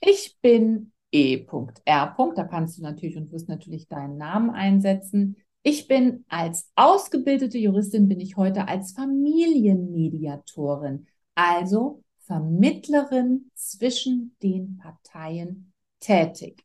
Ich 0.01 0.37
bin 0.43 0.93
E.R. 1.13 2.17
Da 2.35 2.45
kannst 2.45 2.79
du 2.79 2.83
natürlich 2.83 3.17
und 3.17 3.33
wirst 3.33 3.49
natürlich 3.49 3.89
deinen 3.89 4.19
Namen 4.19 4.51
einsetzen. 4.51 5.37
Ich 5.67 5.89
bin 5.89 6.27
als 6.29 6.71
ausgebildete 6.77 7.57
Juristin, 7.57 8.07
bin 8.07 8.21
ich 8.21 8.37
heute 8.37 8.69
als 8.69 8.93
Familienmediatorin, 8.93 11.07
also 11.35 12.03
Vermittlerin 12.19 13.51
zwischen 13.55 14.37
den 14.43 14.77
Parteien 14.77 15.73
tätig. 16.01 16.63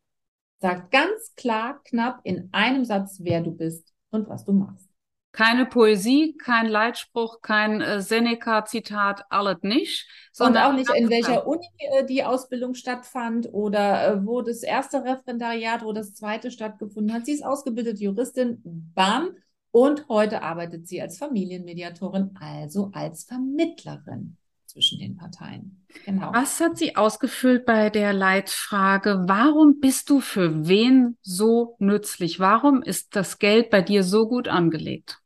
Sagt 0.59 0.91
ganz 0.91 1.33
klar, 1.37 1.79
knapp 1.85 2.19
in 2.25 2.49
einem 2.51 2.83
Satz, 2.83 3.19
wer 3.21 3.41
du 3.41 3.51
bist 3.51 3.93
und 4.09 4.27
was 4.27 4.43
du 4.43 4.51
machst. 4.51 4.88
Keine 5.31 5.67
Poesie, 5.67 6.35
kein 6.37 6.67
Leitspruch, 6.67 7.41
kein 7.41 7.81
äh, 7.81 8.01
Seneca-Zitat, 8.01 9.25
alles 9.29 9.57
nicht. 9.61 10.07
Und 10.39 10.57
auch 10.57 10.73
nicht, 10.73 10.89
in 10.95 11.09
welcher 11.09 11.45
Uni 11.45 11.67
äh, 11.77 12.03
die 12.05 12.23
Ausbildung 12.23 12.73
stattfand 12.73 13.47
oder 13.51 14.07
äh, 14.07 14.25
wo 14.25 14.41
das 14.41 14.63
erste 14.63 15.03
Referendariat, 15.03 15.83
wo 15.83 15.93
das 15.93 16.13
zweite 16.13 16.49
stattgefunden 16.49 17.13
hat. 17.13 17.25
Sie 17.25 17.33
ist 17.33 17.45
ausgebildete 17.45 18.03
Juristin, 18.03 18.61
bam. 18.95 19.29
Und 19.71 20.09
heute 20.09 20.41
arbeitet 20.41 20.87
sie 20.87 20.99
als 20.99 21.19
Familienmediatorin, 21.19 22.31
also 22.39 22.89
als 22.93 23.25
Vermittlerin 23.25 24.35
zwischen 24.65 24.99
den 24.99 25.15
Parteien. 25.15 25.85
Genau. 26.05 26.31
Was 26.33 26.59
hat 26.59 26.77
sie 26.77 26.95
ausgefüllt 26.95 27.65
bei 27.65 27.89
der 27.89 28.13
Leitfrage? 28.13 29.23
Warum 29.27 29.79
bist 29.79 30.09
du 30.09 30.21
für 30.21 30.67
wen 30.67 31.17
so 31.21 31.75
nützlich? 31.79 32.39
Warum 32.39 32.81
ist 32.81 33.15
das 33.15 33.39
Geld 33.39 33.69
bei 33.69 33.81
dir 33.81 34.03
so 34.03 34.27
gut 34.27 34.47
angelegt? 34.47 35.18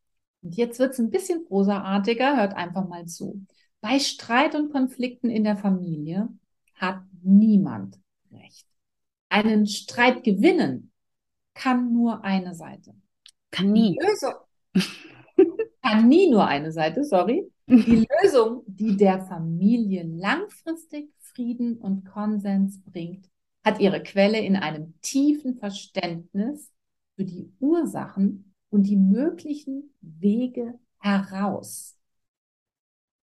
Und 0.43 0.55
jetzt 0.55 0.79
wird 0.79 0.91
es 0.91 0.99
ein 0.99 1.09
bisschen 1.09 1.45
prosaartiger, 1.45 2.37
hört 2.37 2.53
einfach 2.53 2.87
mal 2.87 3.05
zu. 3.05 3.45
Bei 3.81 3.99
Streit 3.99 4.55
und 4.55 4.71
Konflikten 4.71 5.29
in 5.29 5.43
der 5.43 5.57
Familie 5.57 6.29
hat 6.75 7.01
niemand 7.21 7.99
recht. 8.31 8.67
Einen 9.29 9.65
Streit 9.67 10.23
gewinnen 10.23 10.91
kann 11.53 11.93
nur 11.93 12.23
eine 12.23 12.55
Seite. 12.55 12.93
Kann 13.51 13.71
nie. 13.71 13.97
Lösung 14.01 14.33
kann 15.81 16.07
nie 16.07 16.29
nur 16.29 16.45
eine 16.45 16.71
Seite, 16.71 17.03
sorry. 17.03 17.49
Die 17.67 18.07
Lösung, 18.23 18.63
die 18.67 18.97
der 18.97 19.21
Familie 19.21 20.03
langfristig 20.03 21.09
Frieden 21.19 21.77
und 21.77 22.05
Konsens 22.05 22.81
bringt, 22.83 23.29
hat 23.63 23.79
ihre 23.79 24.03
Quelle 24.03 24.39
in 24.39 24.55
einem 24.55 24.93
tiefen 25.01 25.55
Verständnis 25.55 26.71
für 27.15 27.23
die 27.23 27.51
Ursachen 27.59 28.52
und 28.73 28.83
die 28.87 28.97
möglichen 28.97 29.93
Wege 30.01 30.79
heraus. 30.97 31.95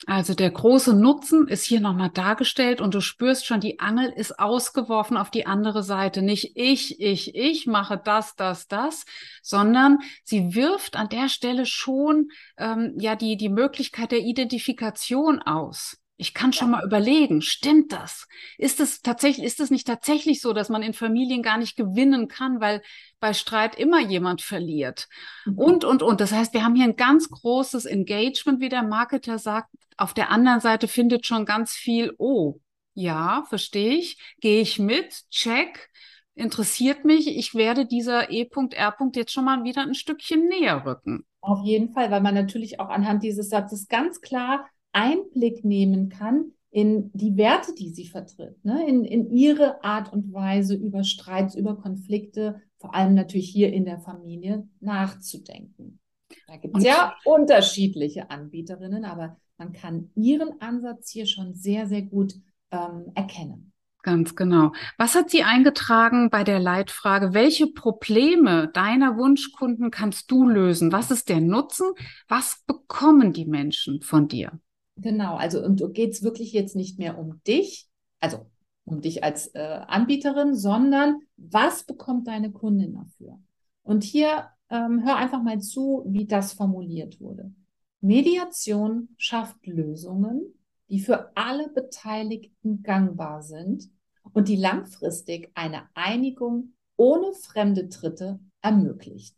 Also 0.06 0.36
der 0.36 0.52
große 0.52 0.94
Nutzen 0.94 1.48
ist 1.48 1.64
hier 1.64 1.80
nochmal 1.80 2.10
dargestellt 2.10 2.82
und 2.82 2.94
du 2.94 3.02
spürst 3.02 3.48
schon, 3.48 3.60
die 3.60 3.80
Angel 3.80 4.12
ist 4.12 4.38
ausgeworfen 4.38 5.18
auf 5.18 5.32
die 5.32 5.48
andere 5.48 5.82
Seite. 5.82 6.22
Nicht 6.22 6.52
ich, 6.56 7.00
ich, 7.00 7.34
ich 7.34 7.66
mache 7.66 8.00
das, 8.04 8.36
das, 8.36 8.68
das, 8.68 9.06
sondern 9.42 10.00
sie 10.24 10.54
wirft 10.54 10.98
an 10.98 11.10
der 11.10 11.30
Stelle 11.30 11.66
schon 11.66 12.30
ähm, 12.58 12.94
ja 13.00 13.16
die, 13.16 13.36
die 13.36 13.50
Möglichkeit 13.50 14.12
der 14.12 14.20
Identifikation 14.20 15.42
aus. 15.42 15.98
Ich 16.24 16.34
kann 16.34 16.54
schon 16.54 16.72
ja. 16.72 16.78
mal 16.78 16.86
überlegen, 16.86 17.42
stimmt 17.42 17.92
das? 17.92 18.30
Ist 18.58 18.80
es 18.80 19.02
tatsächlich, 19.02 19.46
ist 19.46 19.60
es 19.60 19.72
nicht 19.72 19.86
tatsächlich 19.86 20.40
so, 20.40 20.54
dass 20.54 20.70
man 20.70 20.82
in 20.82 20.94
Familien 20.94 21.44
gar 21.44 21.58
nicht 21.58 21.76
gewinnen 21.76 22.30
kann, 22.30 22.62
weil 22.62 22.82
bei 23.20 23.34
Streit 23.34 23.76
immer 23.76 24.00
jemand 24.00 24.42
verliert? 24.42 25.10
Mhm. 25.46 25.58
Und, 25.58 25.84
und, 25.84 26.02
und. 26.02 26.22
Das 26.22 26.32
heißt, 26.32 26.54
wir 26.54 26.64
haben 26.64 26.76
hier 26.76 26.86
ein 26.86 26.96
ganz 26.96 27.28
großes 27.28 27.84
Engagement, 27.84 28.62
wie 28.62 28.70
der 28.70 28.84
Marketer 28.84 29.38
sagt. 29.38 29.68
Auf 29.98 30.14
der 30.14 30.32
anderen 30.32 30.62
Seite 30.62 30.88
findet 30.88 31.26
schon 31.26 31.46
ganz 31.46 31.74
viel, 31.74 32.14
oh, 32.18 32.62
ja, 32.94 33.44
verstehe 33.50 33.98
ich, 33.98 34.18
gehe 34.40 34.62
ich 34.62 34.80
mit, 34.80 35.30
check, 35.30 35.90
interessiert 36.36 37.04
mich, 37.04 37.28
ich 37.28 37.54
werde 37.54 37.86
dieser 37.86 38.32
E.R. 38.32 38.96
jetzt 39.14 39.34
schon 39.34 39.44
mal 39.44 39.66
wieder 39.66 39.82
ein 39.82 39.94
Stückchen 39.94 40.48
näher 40.48 40.86
rücken. 40.86 41.26
Auf 41.42 41.66
jeden 41.66 41.92
Fall, 41.92 42.12
weil 42.12 42.22
man 42.22 42.34
natürlich 42.34 42.80
auch 42.80 42.88
anhand 42.88 43.24
dieses 43.24 43.50
Satzes 43.50 43.90
ganz 43.90 44.22
klar 44.22 44.70
Einblick 44.94 45.66
nehmen 45.66 46.10
kann 46.10 46.52
in 46.72 47.12
die 47.14 47.38
Werte, 47.38 47.76
die 47.76 47.90
sie 47.90 48.08
vertritt, 48.08 48.64
ne? 48.66 48.88
in, 48.88 49.06
in 49.06 49.30
ihre 49.30 49.84
Art 49.84 50.12
und 50.12 50.34
Weise 50.34 50.74
über 50.76 51.04
Streits, 51.04 51.54
über 51.54 51.76
Konflikte, 51.78 52.62
vor 52.80 52.96
allem 52.96 53.14
natürlich 53.14 53.50
hier 53.50 53.72
in 53.72 53.86
der 53.86 54.00
Familie, 54.00 54.68
nachzudenken. 54.80 56.00
Da 56.48 56.58
gibt 56.58 56.78
es 56.78 56.84
ja 56.84 57.16
unterschiedliche 57.26 58.32
Anbieterinnen, 58.32 59.06
aber 59.06 59.38
man 59.58 59.72
kann 59.72 60.10
ihren 60.16 60.60
Ansatz 60.62 61.12
hier 61.12 61.28
schon 61.28 61.54
sehr, 61.54 61.88
sehr 61.88 62.02
gut 62.02 62.34
ähm, 62.72 63.12
erkennen. 63.14 63.72
Ganz 64.02 64.36
genau. 64.36 64.74
Was 64.98 65.16
hat 65.16 65.30
sie 65.30 65.44
eingetragen 65.44 66.30
bei 66.30 66.44
der 66.44 66.60
Leitfrage? 66.60 67.34
Welche 67.34 67.68
Probleme 67.68 68.68
deiner 68.74 69.16
Wunschkunden 69.16 69.92
kannst 69.92 70.30
du 70.30 70.46
lösen? 70.48 70.92
Was 70.92 71.10
ist 71.10 71.30
der 71.30 71.40
Nutzen? 71.40 71.88
Was 72.28 72.64
bekommen 72.68 73.32
die 73.32 73.46
Menschen 73.46 74.02
von 74.02 74.28
dir? 74.28 74.60
Genau, 74.96 75.36
also 75.36 75.64
und 75.64 75.94
geht 75.94 76.12
es 76.12 76.24
wirklich 76.24 76.54
jetzt 76.54 76.76
nicht 76.76 77.00
mehr 77.00 77.18
um 77.18 77.42
dich, 77.44 77.90
also 78.20 78.46
um 78.86 79.02
dich 79.02 79.24
als 79.24 79.48
äh, 79.56 79.82
Anbieterin, 79.88 80.56
sondern 80.56 81.22
was 81.38 81.84
bekommt 81.84 82.28
deine 82.28 82.52
Kundin 82.52 82.94
dafür? 82.94 83.40
Und 83.82 84.04
hier 84.04 84.50
ähm, 84.70 85.04
hör 85.04 85.16
einfach 85.16 85.42
mal 85.42 85.60
zu, 85.60 86.04
wie 86.08 86.26
das 86.26 86.54
formuliert 86.54 87.20
wurde. 87.20 87.54
Mediation 88.02 89.10
schafft 89.18 89.66
Lösungen, 89.66 90.42
die 90.90 91.00
für 91.00 91.36
alle 91.36 91.70
Beteiligten 91.70 92.84
gangbar 92.84 93.42
sind 93.42 93.90
und 94.34 94.48
die 94.48 94.58
langfristig 94.58 95.52
eine 95.54 95.84
Einigung 95.94 96.74
ohne 96.98 97.34
fremde 97.34 97.88
Dritte 97.88 98.40
ermöglicht. 98.62 99.36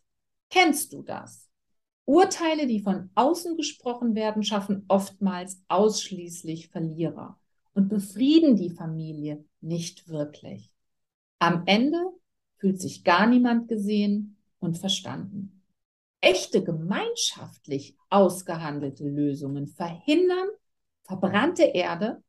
Kennst 0.49 0.93
du 0.93 1.01
das? 1.01 1.49
Urteile, 2.05 2.67
die 2.67 2.81
von 2.81 3.09
außen 3.15 3.57
gesprochen 3.57 4.15
werden, 4.15 4.43
schaffen 4.43 4.85
oftmals 4.87 5.61
ausschließlich 5.67 6.69
Verlierer 6.69 7.39
und 7.73 7.89
befrieden 7.89 8.55
die 8.55 8.69
Familie 8.69 9.43
nicht 9.61 10.07
wirklich. 10.07 10.71
Am 11.39 11.63
Ende 11.65 11.99
fühlt 12.57 12.79
sich 12.79 13.03
gar 13.03 13.27
niemand 13.27 13.67
gesehen 13.67 14.37
und 14.59 14.77
verstanden. 14.77 15.63
Echte 16.21 16.63
gemeinschaftlich 16.63 17.95
ausgehandelte 18.09 19.07
Lösungen 19.07 19.67
verhindern 19.67 20.47
verbrannte 21.05 21.63
Erde 21.63 22.21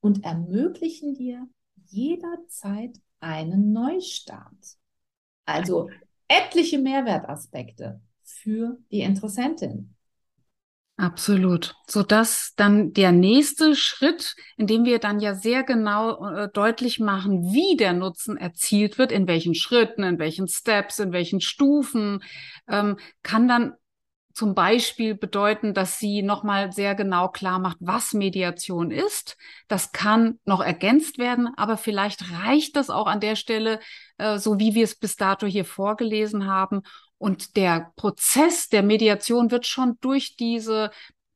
und 0.00 0.24
ermöglichen 0.24 1.14
dir 1.14 1.48
jederzeit 1.88 2.98
einen 3.18 3.72
Neustart. 3.72 4.78
Also 5.44 5.90
etliche 6.28 6.78
Mehrwertaspekte 6.78 8.00
für 8.32 8.78
die 8.90 9.00
Interessentin. 9.00 9.94
Absolut. 11.00 11.76
So 11.86 12.02
dass 12.02 12.52
dann 12.56 12.92
der 12.92 13.10
nächste 13.10 13.74
Schritt, 13.74 14.34
in 14.58 14.66
dem 14.66 14.84
wir 14.84 14.98
dann 14.98 15.18
ja 15.18 15.34
sehr 15.34 15.62
genau 15.62 16.26
äh, 16.26 16.48
deutlich 16.52 17.00
machen, 17.00 17.54
wie 17.54 17.78
der 17.78 17.94
Nutzen 17.94 18.36
erzielt 18.36 18.98
wird, 18.98 19.10
in 19.10 19.26
welchen 19.26 19.54
Schritten, 19.54 20.02
in 20.02 20.18
welchen 20.18 20.46
Steps, 20.46 20.98
in 20.98 21.12
welchen 21.12 21.40
Stufen, 21.40 22.22
ähm, 22.68 22.98
kann 23.22 23.48
dann 23.48 23.72
zum 24.34 24.54
Beispiel 24.54 25.14
bedeuten, 25.14 25.74
dass 25.74 25.98
sie 25.98 26.22
nochmal 26.22 26.72
sehr 26.72 26.94
genau 26.94 27.28
klar 27.28 27.58
macht, 27.58 27.78
was 27.80 28.12
Mediation 28.12 28.90
ist. 28.90 29.36
Das 29.68 29.92
kann 29.92 30.38
noch 30.44 30.60
ergänzt 30.60 31.18
werden, 31.18 31.48
aber 31.56 31.76
vielleicht 31.78 32.30
reicht 32.30 32.76
das 32.76 32.90
auch 32.90 33.06
an 33.06 33.20
der 33.20 33.36
Stelle, 33.36 33.80
äh, 34.18 34.38
so 34.38 34.58
wie 34.58 34.74
wir 34.74 34.84
es 34.84 34.96
bis 34.96 35.16
dato 35.16 35.46
hier 35.46 35.64
vorgelesen 35.64 36.46
haben. 36.46 36.82
Und 37.20 37.56
der 37.56 37.92
Prozess 37.96 38.70
der 38.70 38.82
Mediation 38.82 39.50
wird 39.50 39.66
schon 39.66 39.98
durch 40.00 40.36
diese, 40.36 40.90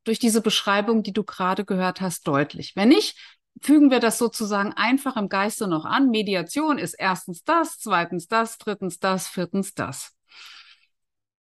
durch 0.04 0.18
diese 0.18 0.40
Beschreibung, 0.40 1.02
die 1.02 1.12
du 1.12 1.24
gerade 1.24 1.66
gehört 1.66 2.00
hast, 2.00 2.26
deutlich. 2.26 2.74
Wenn 2.74 2.88
nicht, 2.88 3.18
fügen 3.60 3.90
wir 3.90 4.00
das 4.00 4.16
sozusagen 4.16 4.72
einfach 4.72 5.18
im 5.18 5.28
Geiste 5.28 5.68
noch 5.68 5.84
an. 5.84 6.08
Mediation 6.08 6.78
ist 6.78 6.94
erstens 6.94 7.44
das, 7.44 7.78
zweitens 7.80 8.28
das, 8.28 8.56
drittens 8.56 8.98
das, 8.98 9.28
viertens 9.28 9.74
das. 9.74 10.12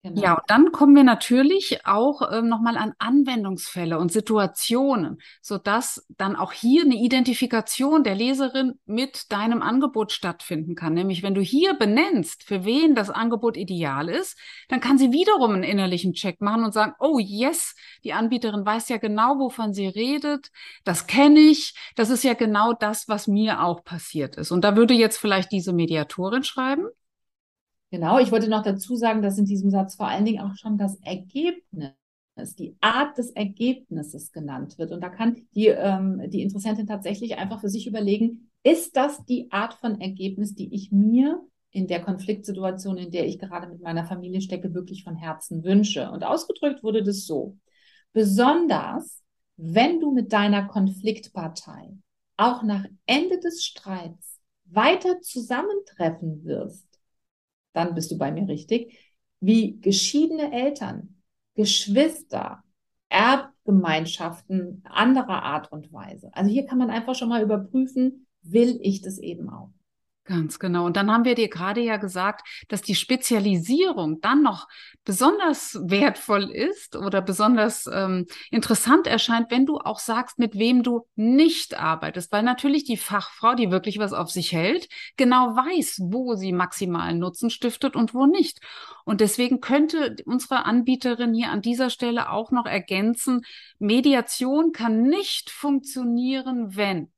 Genau. 0.06 0.22
Ja, 0.22 0.34
und 0.34 0.44
dann 0.50 0.72
kommen 0.72 0.96
wir 0.96 1.04
natürlich 1.04 1.84
auch 1.88 2.32
ähm, 2.32 2.48
nochmal 2.48 2.78
an 2.78 2.94
Anwendungsfälle 3.00 3.98
und 3.98 4.12
Situationen, 4.12 5.18
sodass 5.42 6.06
dann 6.10 6.36
auch 6.36 6.52
hier 6.52 6.84
eine 6.84 6.94
Identifikation 6.94 8.04
der 8.04 8.14
Leserin 8.14 8.76
mit 8.86 9.32
deinem 9.32 9.64
Angebot 9.64 10.12
stattfinden 10.12 10.76
kann. 10.76 10.94
Nämlich, 10.94 11.24
wenn 11.24 11.34
du 11.34 11.42
hier 11.42 11.74
benennst, 11.74 12.44
für 12.44 12.66
wen 12.66 12.94
das 12.94 13.10
Angebot 13.10 13.58
ideal 13.58 14.08
ist, 14.08 14.38
dann 14.70 14.80
kann 14.80 15.00
sie 15.00 15.12
wiederum 15.12 15.54
einen 15.54 15.64
innerlichen 15.64 16.14
Check 16.14 16.40
machen 16.40 16.66
und 16.66 16.72
sagen, 16.72 16.94
oh 17.00 17.18
yes, 17.18 17.74
die 18.04 18.14
Anbieterin 18.14 18.64
weiß 18.64 18.90
ja 18.90 18.98
genau, 18.98 19.40
wovon 19.40 19.74
sie 19.74 19.88
redet, 19.88 20.52
das 20.84 21.08
kenne 21.08 21.40
ich, 21.40 21.74
das 21.96 22.12
ist 22.12 22.24
ja 22.24 22.36
genau 22.36 22.74
das, 22.74 23.08
was 23.08 23.26
mir 23.26 23.64
auch 23.64 23.84
passiert 23.84 24.36
ist. 24.36 24.52
Und 24.52 24.64
da 24.64 24.76
würde 24.76 24.94
jetzt 24.94 25.18
vielleicht 25.18 25.52
diese 25.52 25.74
Mediatorin 25.74 26.44
schreiben, 26.44 26.90
Genau, 27.92 28.20
ich 28.20 28.32
wollte 28.32 28.50
noch 28.50 28.64
dazu 28.64 28.96
sagen, 28.96 29.22
dass 29.22 29.38
in 29.38 29.46
diesem 29.46 29.70
Satz 29.70 29.96
vor 29.96 30.08
allen 30.08 30.26
Dingen 30.26 30.42
auch 30.42 30.56
schon 30.56 30.78
das 30.78 30.96
Ergebnis, 31.02 31.94
die 32.58 32.76
Art 32.82 33.18
des 33.18 33.32
Ergebnisses 33.32 34.32
genannt 34.32 34.78
wird. 34.78 34.92
Und 34.92 35.02
da 35.02 35.10
kann 35.10 35.48
die, 35.56 35.68
ähm, 35.68 36.30
die 36.30 36.42
Interessentin 36.42 36.88
tatsächlich 36.88 37.38
einfach 37.38 37.62
für 37.62 37.70
sich 37.70 37.88
überlegen, 37.88 38.52
ist 38.64 38.98
das 38.98 39.24
die 39.26 39.52
Art 39.52 39.76
von 39.76 40.02
Ergebnis, 40.02 40.56
die 40.56 40.74
ich 40.74 40.92
mir 40.92 41.42
in 41.70 41.88
der 41.88 42.02
Konfliktsituation, 42.02 42.98
in 42.98 43.12
der 43.12 43.28
ich 43.28 43.40
gerade 43.40 43.68
mit 43.68 43.82
meiner 43.82 44.06
Familie 44.06 44.42
stecke, 44.42 44.74
wirklich 44.74 45.04
von 45.04 45.16
Herzen 45.16 45.64
wünsche? 45.64 46.10
Und 46.12 46.24
ausgedrückt 46.24 46.84
wurde 46.84 47.04
das 47.04 47.26
so. 47.26 47.58
Besonders, 48.12 49.22
wenn 49.56 50.00
du 50.00 50.12
mit 50.12 50.34
deiner 50.34 50.68
Konfliktpartei 50.68 51.94
auch 52.38 52.64
nach 52.64 52.86
Ende 53.06 53.40
des 53.40 53.64
Streits 53.64 54.42
weiter 54.66 55.22
zusammentreffen 55.22 56.44
wirst, 56.44 56.95
dann 57.76 57.96
bist 57.96 58.12
du 58.12 58.18
bei 58.18 58.32
mir 58.32 58.48
richtig, 58.48 58.98
wie 59.40 59.80
geschiedene 59.80 60.52
Eltern, 60.52 61.22
Geschwister, 61.56 62.64
Erbgemeinschaften 63.10 64.84
anderer 64.86 65.44
Art 65.44 65.72
und 65.72 65.92
Weise. 65.94 66.30
Also 66.34 66.50
hier 66.50 66.66
kann 66.66 66.78
man 66.78 66.90
einfach 66.90 67.16
schon 67.16 67.30
mal 67.30 67.44
überprüfen, 67.44 68.28
will 68.42 68.80
ich 68.82 69.02
das 69.02 69.20
eben 69.20 69.50
auch. 69.50 69.70
Ganz 70.28 70.58
genau. 70.58 70.88
Und 70.88 70.98
dann 70.98 71.12
haben 71.12 71.24
wir 71.24 71.36
dir 71.36 71.50
gerade 71.50 71.82
ja 71.82 71.98
gesagt, 71.98 72.48
dass 72.68 72.82
die 72.82 72.96
Spezialisierung 72.96 74.22
dann 74.22 74.42
noch 74.42 74.68
besonders 75.04 75.78
wertvoll 75.84 76.50
ist 76.50 76.96
oder 76.96 77.22
besonders 77.22 77.86
ähm, 77.86 78.26
interessant 78.50 79.06
erscheint, 79.06 79.52
wenn 79.52 79.68
du 79.68 79.78
auch 79.78 80.00
sagst, 80.00 80.40
mit 80.40 80.58
wem 80.58 80.82
du 80.82 81.06
nicht 81.16 81.80
arbeitest. 81.80 82.32
Weil 82.32 82.42
natürlich 82.42 82.86
die 82.86 82.98
Fachfrau, 82.98 83.54
die 83.54 83.70
wirklich 83.70 84.00
was 84.00 84.14
auf 84.14 84.32
sich 84.32 84.52
hält, 84.52 84.90
genau 85.16 85.56
weiß, 85.56 86.00
wo 86.06 86.34
sie 86.34 86.54
maximalen 86.54 87.20
Nutzen 87.20 87.52
stiftet 87.52 87.96
und 87.96 88.16
wo 88.16 88.26
nicht. 88.26 88.62
Und 89.04 89.22
deswegen 89.22 89.62
könnte 89.62 90.16
unsere 90.26 90.66
Anbieterin 90.66 91.36
hier 91.36 91.52
an 91.52 91.62
dieser 91.62 91.92
Stelle 91.92 92.32
auch 92.32 92.50
noch 92.50 92.66
ergänzen, 92.66 93.46
Mediation 93.78 94.72
kann 94.72 95.04
nicht 95.04 95.52
funktionieren, 95.52 96.76
wenn 96.76 97.12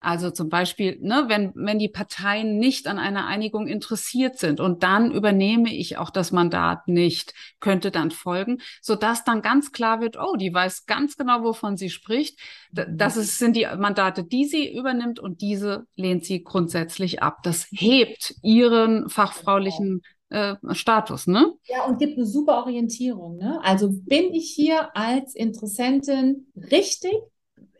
also 0.00 0.30
zum 0.30 0.48
Beispiel, 0.48 0.98
ne, 1.02 1.24
wenn, 1.28 1.52
wenn 1.54 1.78
die 1.78 1.88
Parteien 1.88 2.58
nicht 2.58 2.86
an 2.86 2.98
einer 2.98 3.26
Einigung 3.26 3.66
interessiert 3.66 4.38
sind 4.38 4.58
und 4.58 4.82
dann 4.82 5.12
übernehme 5.12 5.74
ich 5.74 5.98
auch 5.98 6.08
das 6.08 6.32
Mandat 6.32 6.88
nicht, 6.88 7.34
könnte 7.60 7.90
dann 7.90 8.10
folgen, 8.10 8.62
so 8.80 8.94
dass 8.94 9.24
dann 9.24 9.42
ganz 9.42 9.72
klar 9.72 10.00
wird, 10.00 10.16
oh, 10.18 10.36
die 10.36 10.52
weiß 10.52 10.86
ganz 10.86 11.18
genau, 11.18 11.42
wovon 11.42 11.76
sie 11.76 11.90
spricht. 11.90 12.38
Das 12.72 13.18
ist, 13.18 13.38
sind 13.38 13.56
die 13.56 13.66
Mandate, 13.78 14.24
die 14.24 14.46
sie 14.46 14.74
übernimmt 14.74 15.20
und 15.20 15.42
diese 15.42 15.86
lehnt 15.96 16.24
sie 16.24 16.42
grundsätzlich 16.42 17.22
ab. 17.22 17.42
Das 17.42 17.68
hebt 17.70 18.34
ihren 18.42 19.10
fachfraulichen 19.10 20.02
äh, 20.30 20.54
Status, 20.72 21.26
ne? 21.26 21.52
Ja, 21.64 21.84
und 21.84 21.98
gibt 21.98 22.16
eine 22.16 22.26
super 22.26 22.58
Orientierung, 22.58 23.36
ne? 23.36 23.60
Also 23.62 23.90
bin 23.90 24.32
ich 24.32 24.50
hier 24.50 24.96
als 24.96 25.34
Interessentin 25.34 26.46
richtig? 26.56 27.12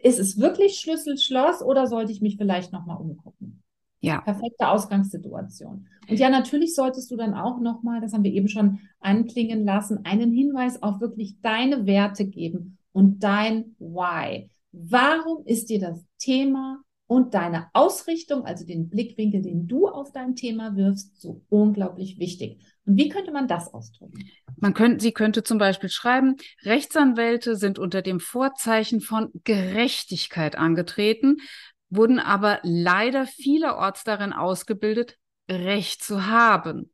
Ist 0.02 0.18
es 0.18 0.38
wirklich 0.38 0.80
Schlüssel-Schloss 0.80 1.62
oder 1.62 1.86
sollte 1.86 2.12
ich 2.12 2.20
mich 2.20 2.36
vielleicht 2.36 2.72
nochmal 2.72 2.98
umgucken? 2.98 3.62
Ja. 4.00 4.22
Perfekte 4.22 4.68
Ausgangssituation. 4.68 5.86
Und 6.08 6.18
ja, 6.18 6.30
natürlich 6.30 6.74
solltest 6.74 7.10
du 7.10 7.16
dann 7.16 7.34
auch 7.34 7.60
nochmal, 7.60 8.00
das 8.00 8.12
haben 8.12 8.24
wir 8.24 8.32
eben 8.32 8.48
schon 8.48 8.78
anklingen 8.98 9.64
lassen, 9.64 10.04
einen 10.04 10.32
Hinweis 10.32 10.82
auf 10.82 11.00
wirklich 11.00 11.40
deine 11.42 11.86
Werte 11.86 12.26
geben 12.26 12.78
und 12.92 13.22
dein 13.22 13.76
Why. 13.78 14.48
Warum 14.72 15.44
ist 15.44 15.68
dir 15.68 15.80
das 15.80 16.02
Thema 16.18 16.82
und 17.06 17.34
deine 17.34 17.66
Ausrichtung, 17.74 18.44
also 18.44 18.64
den 18.64 18.88
Blickwinkel, 18.88 19.42
den 19.42 19.66
du 19.66 19.88
auf 19.88 20.12
dein 20.12 20.34
Thema 20.34 20.76
wirfst, 20.76 21.20
so 21.20 21.42
unglaublich 21.50 22.18
wichtig? 22.18 22.60
Wie 22.96 23.08
könnte 23.08 23.32
man 23.32 23.48
das 23.48 23.72
ausdrücken? 23.72 24.30
Man 24.56 24.74
könnte, 24.74 25.02
sie 25.02 25.12
könnte 25.12 25.42
zum 25.42 25.58
Beispiel 25.58 25.88
schreiben, 25.88 26.36
Rechtsanwälte 26.62 27.56
sind 27.56 27.78
unter 27.78 28.02
dem 28.02 28.20
Vorzeichen 28.20 29.00
von 29.00 29.30
Gerechtigkeit 29.44 30.56
angetreten, 30.56 31.36
wurden 31.88 32.18
aber 32.18 32.60
leider 32.62 33.26
vielerorts 33.26 34.04
darin 34.04 34.32
ausgebildet, 34.32 35.16
Recht 35.50 36.04
zu 36.04 36.26
haben, 36.26 36.92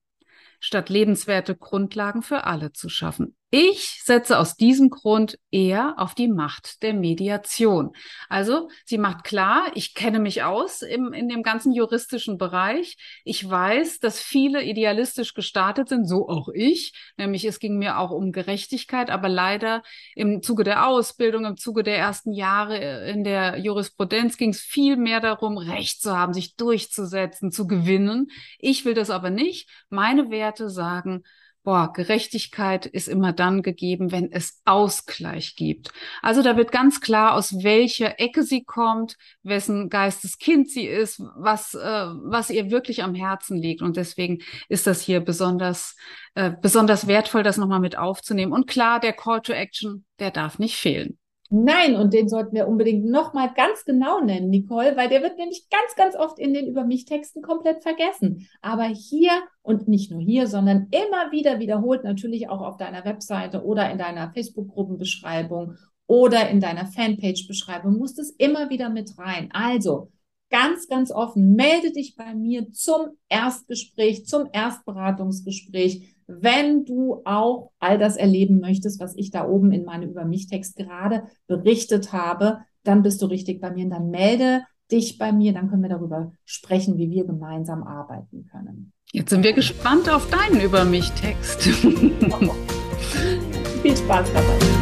statt 0.61 0.89
lebenswerte 0.89 1.55
Grundlagen 1.55 2.23
für 2.23 2.45
alle 2.45 2.73
zu 2.73 2.89
schaffen. 2.89 3.37
Ich 3.59 4.03
setze 4.05 4.39
aus 4.39 4.57
diesem 4.57 4.91
Grund 4.91 5.39
eher 5.51 5.95
auf 5.97 6.15
die 6.15 6.29
Macht 6.29 6.83
der 6.83 6.93
Mediation. 6.93 7.97
Also 8.29 8.69
sie 8.85 8.99
macht 8.99 9.25
klar, 9.25 9.71
ich 9.73 9.95
kenne 9.95 10.19
mich 10.19 10.43
aus 10.43 10.83
im, 10.83 11.15
in 11.15 11.31
dem 11.31 11.43
ganzen 11.43 11.73
juristischen 11.73 12.37
Bereich. 12.37 12.99
Ich 13.25 13.49
weiß, 13.49 13.99
dass 14.01 14.21
viele 14.21 14.63
idealistisch 14.63 15.33
gestartet 15.33 15.89
sind, 15.89 16.07
so 16.07 16.29
auch 16.29 16.51
ich. 16.53 16.93
Nämlich 17.17 17.47
es 17.47 17.59
ging 17.59 17.79
mir 17.79 17.99
auch 17.99 18.11
um 18.11 18.31
Gerechtigkeit, 18.31 19.09
aber 19.09 19.31
leider 19.31 19.83
im 20.15 20.43
Zuge 20.43 20.63
der 20.63 20.87
Ausbildung, 20.87 21.47
im 21.47 21.57
Zuge 21.57 21.83
der 21.83 21.97
ersten 21.97 22.35
Jahre 22.35 23.09
in 23.09 23.25
der 23.25 23.57
Jurisprudenz 23.57 24.37
ging 24.37 24.51
es 24.51 24.61
viel 24.61 24.99
mehr 24.99 25.21
darum, 25.21 25.57
Recht 25.57 26.03
zu 26.03 26.15
haben, 26.15 26.35
sich 26.35 26.57
durchzusetzen, 26.57 27.51
zu 27.51 27.67
gewinnen. 27.67 28.27
Ich 28.59 28.85
will 28.85 28.93
das 28.93 29.09
aber 29.09 29.31
nicht. 29.31 29.71
Meine 29.89 30.29
Werte 30.29 30.69
sagen, 30.69 31.23
boah, 31.67 31.93
Gerechtigkeit 31.93 32.87
ist 32.87 33.09
immer 33.09 33.33
dann 33.33 33.61
gegeben, 33.61 34.13
wenn 34.13 34.31
es 34.31 34.63
Ausgleich 34.65 35.57
gibt. 35.57 35.91
Also 36.23 36.45
da 36.45 36.57
wird 36.57 36.71
ganz 36.71 37.01
klar, 37.01 37.35
aus 37.35 37.65
welcher 37.65 38.21
Ecke 38.21 38.45
sie 38.45 38.63
kommt, 38.63 39.17
wessen 39.43 39.89
Geisteskind 39.89 40.71
sie 40.71 40.87
ist, 40.87 41.21
was, 41.35 41.75
äh, 41.75 41.81
was 41.81 42.51
ihr 42.51 42.71
wirklich 42.71 43.03
am 43.03 43.17
Herzen 43.17 43.59
liegt. 43.59 43.83
Und 43.83 43.97
deswegen 43.97 44.39
ist 44.69 44.87
das 44.87 45.01
hier 45.01 45.19
besonders, 45.19 45.97
äh, 46.37 46.53
besonders 46.63 47.09
wertvoll, 47.09 47.43
das 47.43 47.57
nochmal 47.57 47.81
mit 47.81 47.99
aufzunehmen. 47.99 48.53
Und 48.53 48.69
klar, 48.69 49.01
der 49.01 49.13
Call 49.13 49.43
to 49.43 49.53
Action, 49.53 50.05
der 50.21 50.31
darf 50.31 50.61
nicht 50.61 50.77
fehlen. 50.77 51.19
Nein, 51.49 51.95
und 51.95 52.13
den 52.13 52.29
sollten 52.29 52.57
wir 52.57 52.67
unbedingt 52.67 53.05
nochmal 53.05 53.53
ganz 53.55 53.85
genau 53.85 54.21
nennen, 54.21 54.51
Nicole, 54.51 54.97
weil 54.97 55.09
der 55.09 55.23
wird 55.23 55.39
nämlich 55.39 55.69
ganz, 55.71 55.95
ganz 55.95 56.17
oft 56.17 56.41
in 56.41 56.55
den 56.55 56.67
Über 56.67 56.85
mich 56.85 57.05
Texten 57.05 57.41
komplett 57.41 57.83
vergessen. 57.83 58.49
Aber 58.63 58.85
hier 58.85 59.31
und 59.63 59.87
nicht 59.87 60.11
nur 60.11 60.21
hier, 60.21 60.49
sondern 60.49 60.89
immer 60.91 61.31
wieder 61.31 61.61
wiederholt, 61.61 62.03
natürlich 62.03 62.49
auch 62.49 62.63
auf 62.63 62.77
deiner 62.79 63.05
Webseite 63.05 63.65
oder 63.65 63.91
in 63.91 63.99
deiner 63.99 64.33
Facebook-Gruppenbeschreibung 64.33 65.75
oder 66.09 66.49
in 66.51 66.61
deiner 66.61 66.87
Fanpage-Beschreibung, 66.87 67.97
muss 67.97 68.19
es 68.19 68.31
immer 68.31 68.69
wieder 68.71 68.91
mit 68.91 69.17
rein. 69.17 69.49
Also, 69.53 70.11
ganz, 70.51 70.89
ganz 70.89 71.13
offen, 71.13 71.55
melde 71.55 71.93
dich 71.93 72.17
bei 72.17 72.35
mir 72.35 72.73
zum 72.73 73.17
Erstgespräch, 73.29 74.27
zum 74.27 74.49
Erstberatungsgespräch 74.53 76.16
wenn 76.27 76.85
du 76.85 77.23
auch 77.25 77.71
all 77.79 77.99
das 77.99 78.17
erleben 78.17 78.61
möchtest, 78.61 79.01
was 79.01 79.17
ich 79.17 79.31
da 79.31 79.47
oben 79.47 79.73
in 79.73 79.85
meinem 79.85 80.11
Über 80.11 80.25
mich 80.25 80.49
Text 80.49 80.77
gerade 80.77 81.25
berichtet 81.47 82.13
habe, 82.13 82.59
dann 82.83 83.03
bist 83.03 83.23
du 83.23 83.27
richtig 83.27 83.61
bei 83.61 83.71
mir 83.71 83.85
und 83.85 83.91
dann 83.91 84.11
melde 84.11 84.63
dich 84.91 85.19
bei 85.19 85.33
mir, 85.33 85.53
dann 85.53 85.69
können 85.69 85.83
wir 85.83 85.91
darüber 85.91 86.33
sprechen, 86.45 86.97
wie 86.99 87.11
wir 87.11 87.25
gemeinsam 87.25 87.83
arbeiten 87.83 88.47
können. 88.51 88.93
Jetzt 89.13 89.31
sind 89.31 89.45
wir 89.45 89.53
gespannt 89.53 90.09
auf 90.09 90.29
deinen 90.31 90.61
Über 90.61 90.85
mich 90.85 91.11
Text. 91.13 91.63
Viel 93.83 93.97
Spaß 93.97 94.33
dabei. 94.33 94.76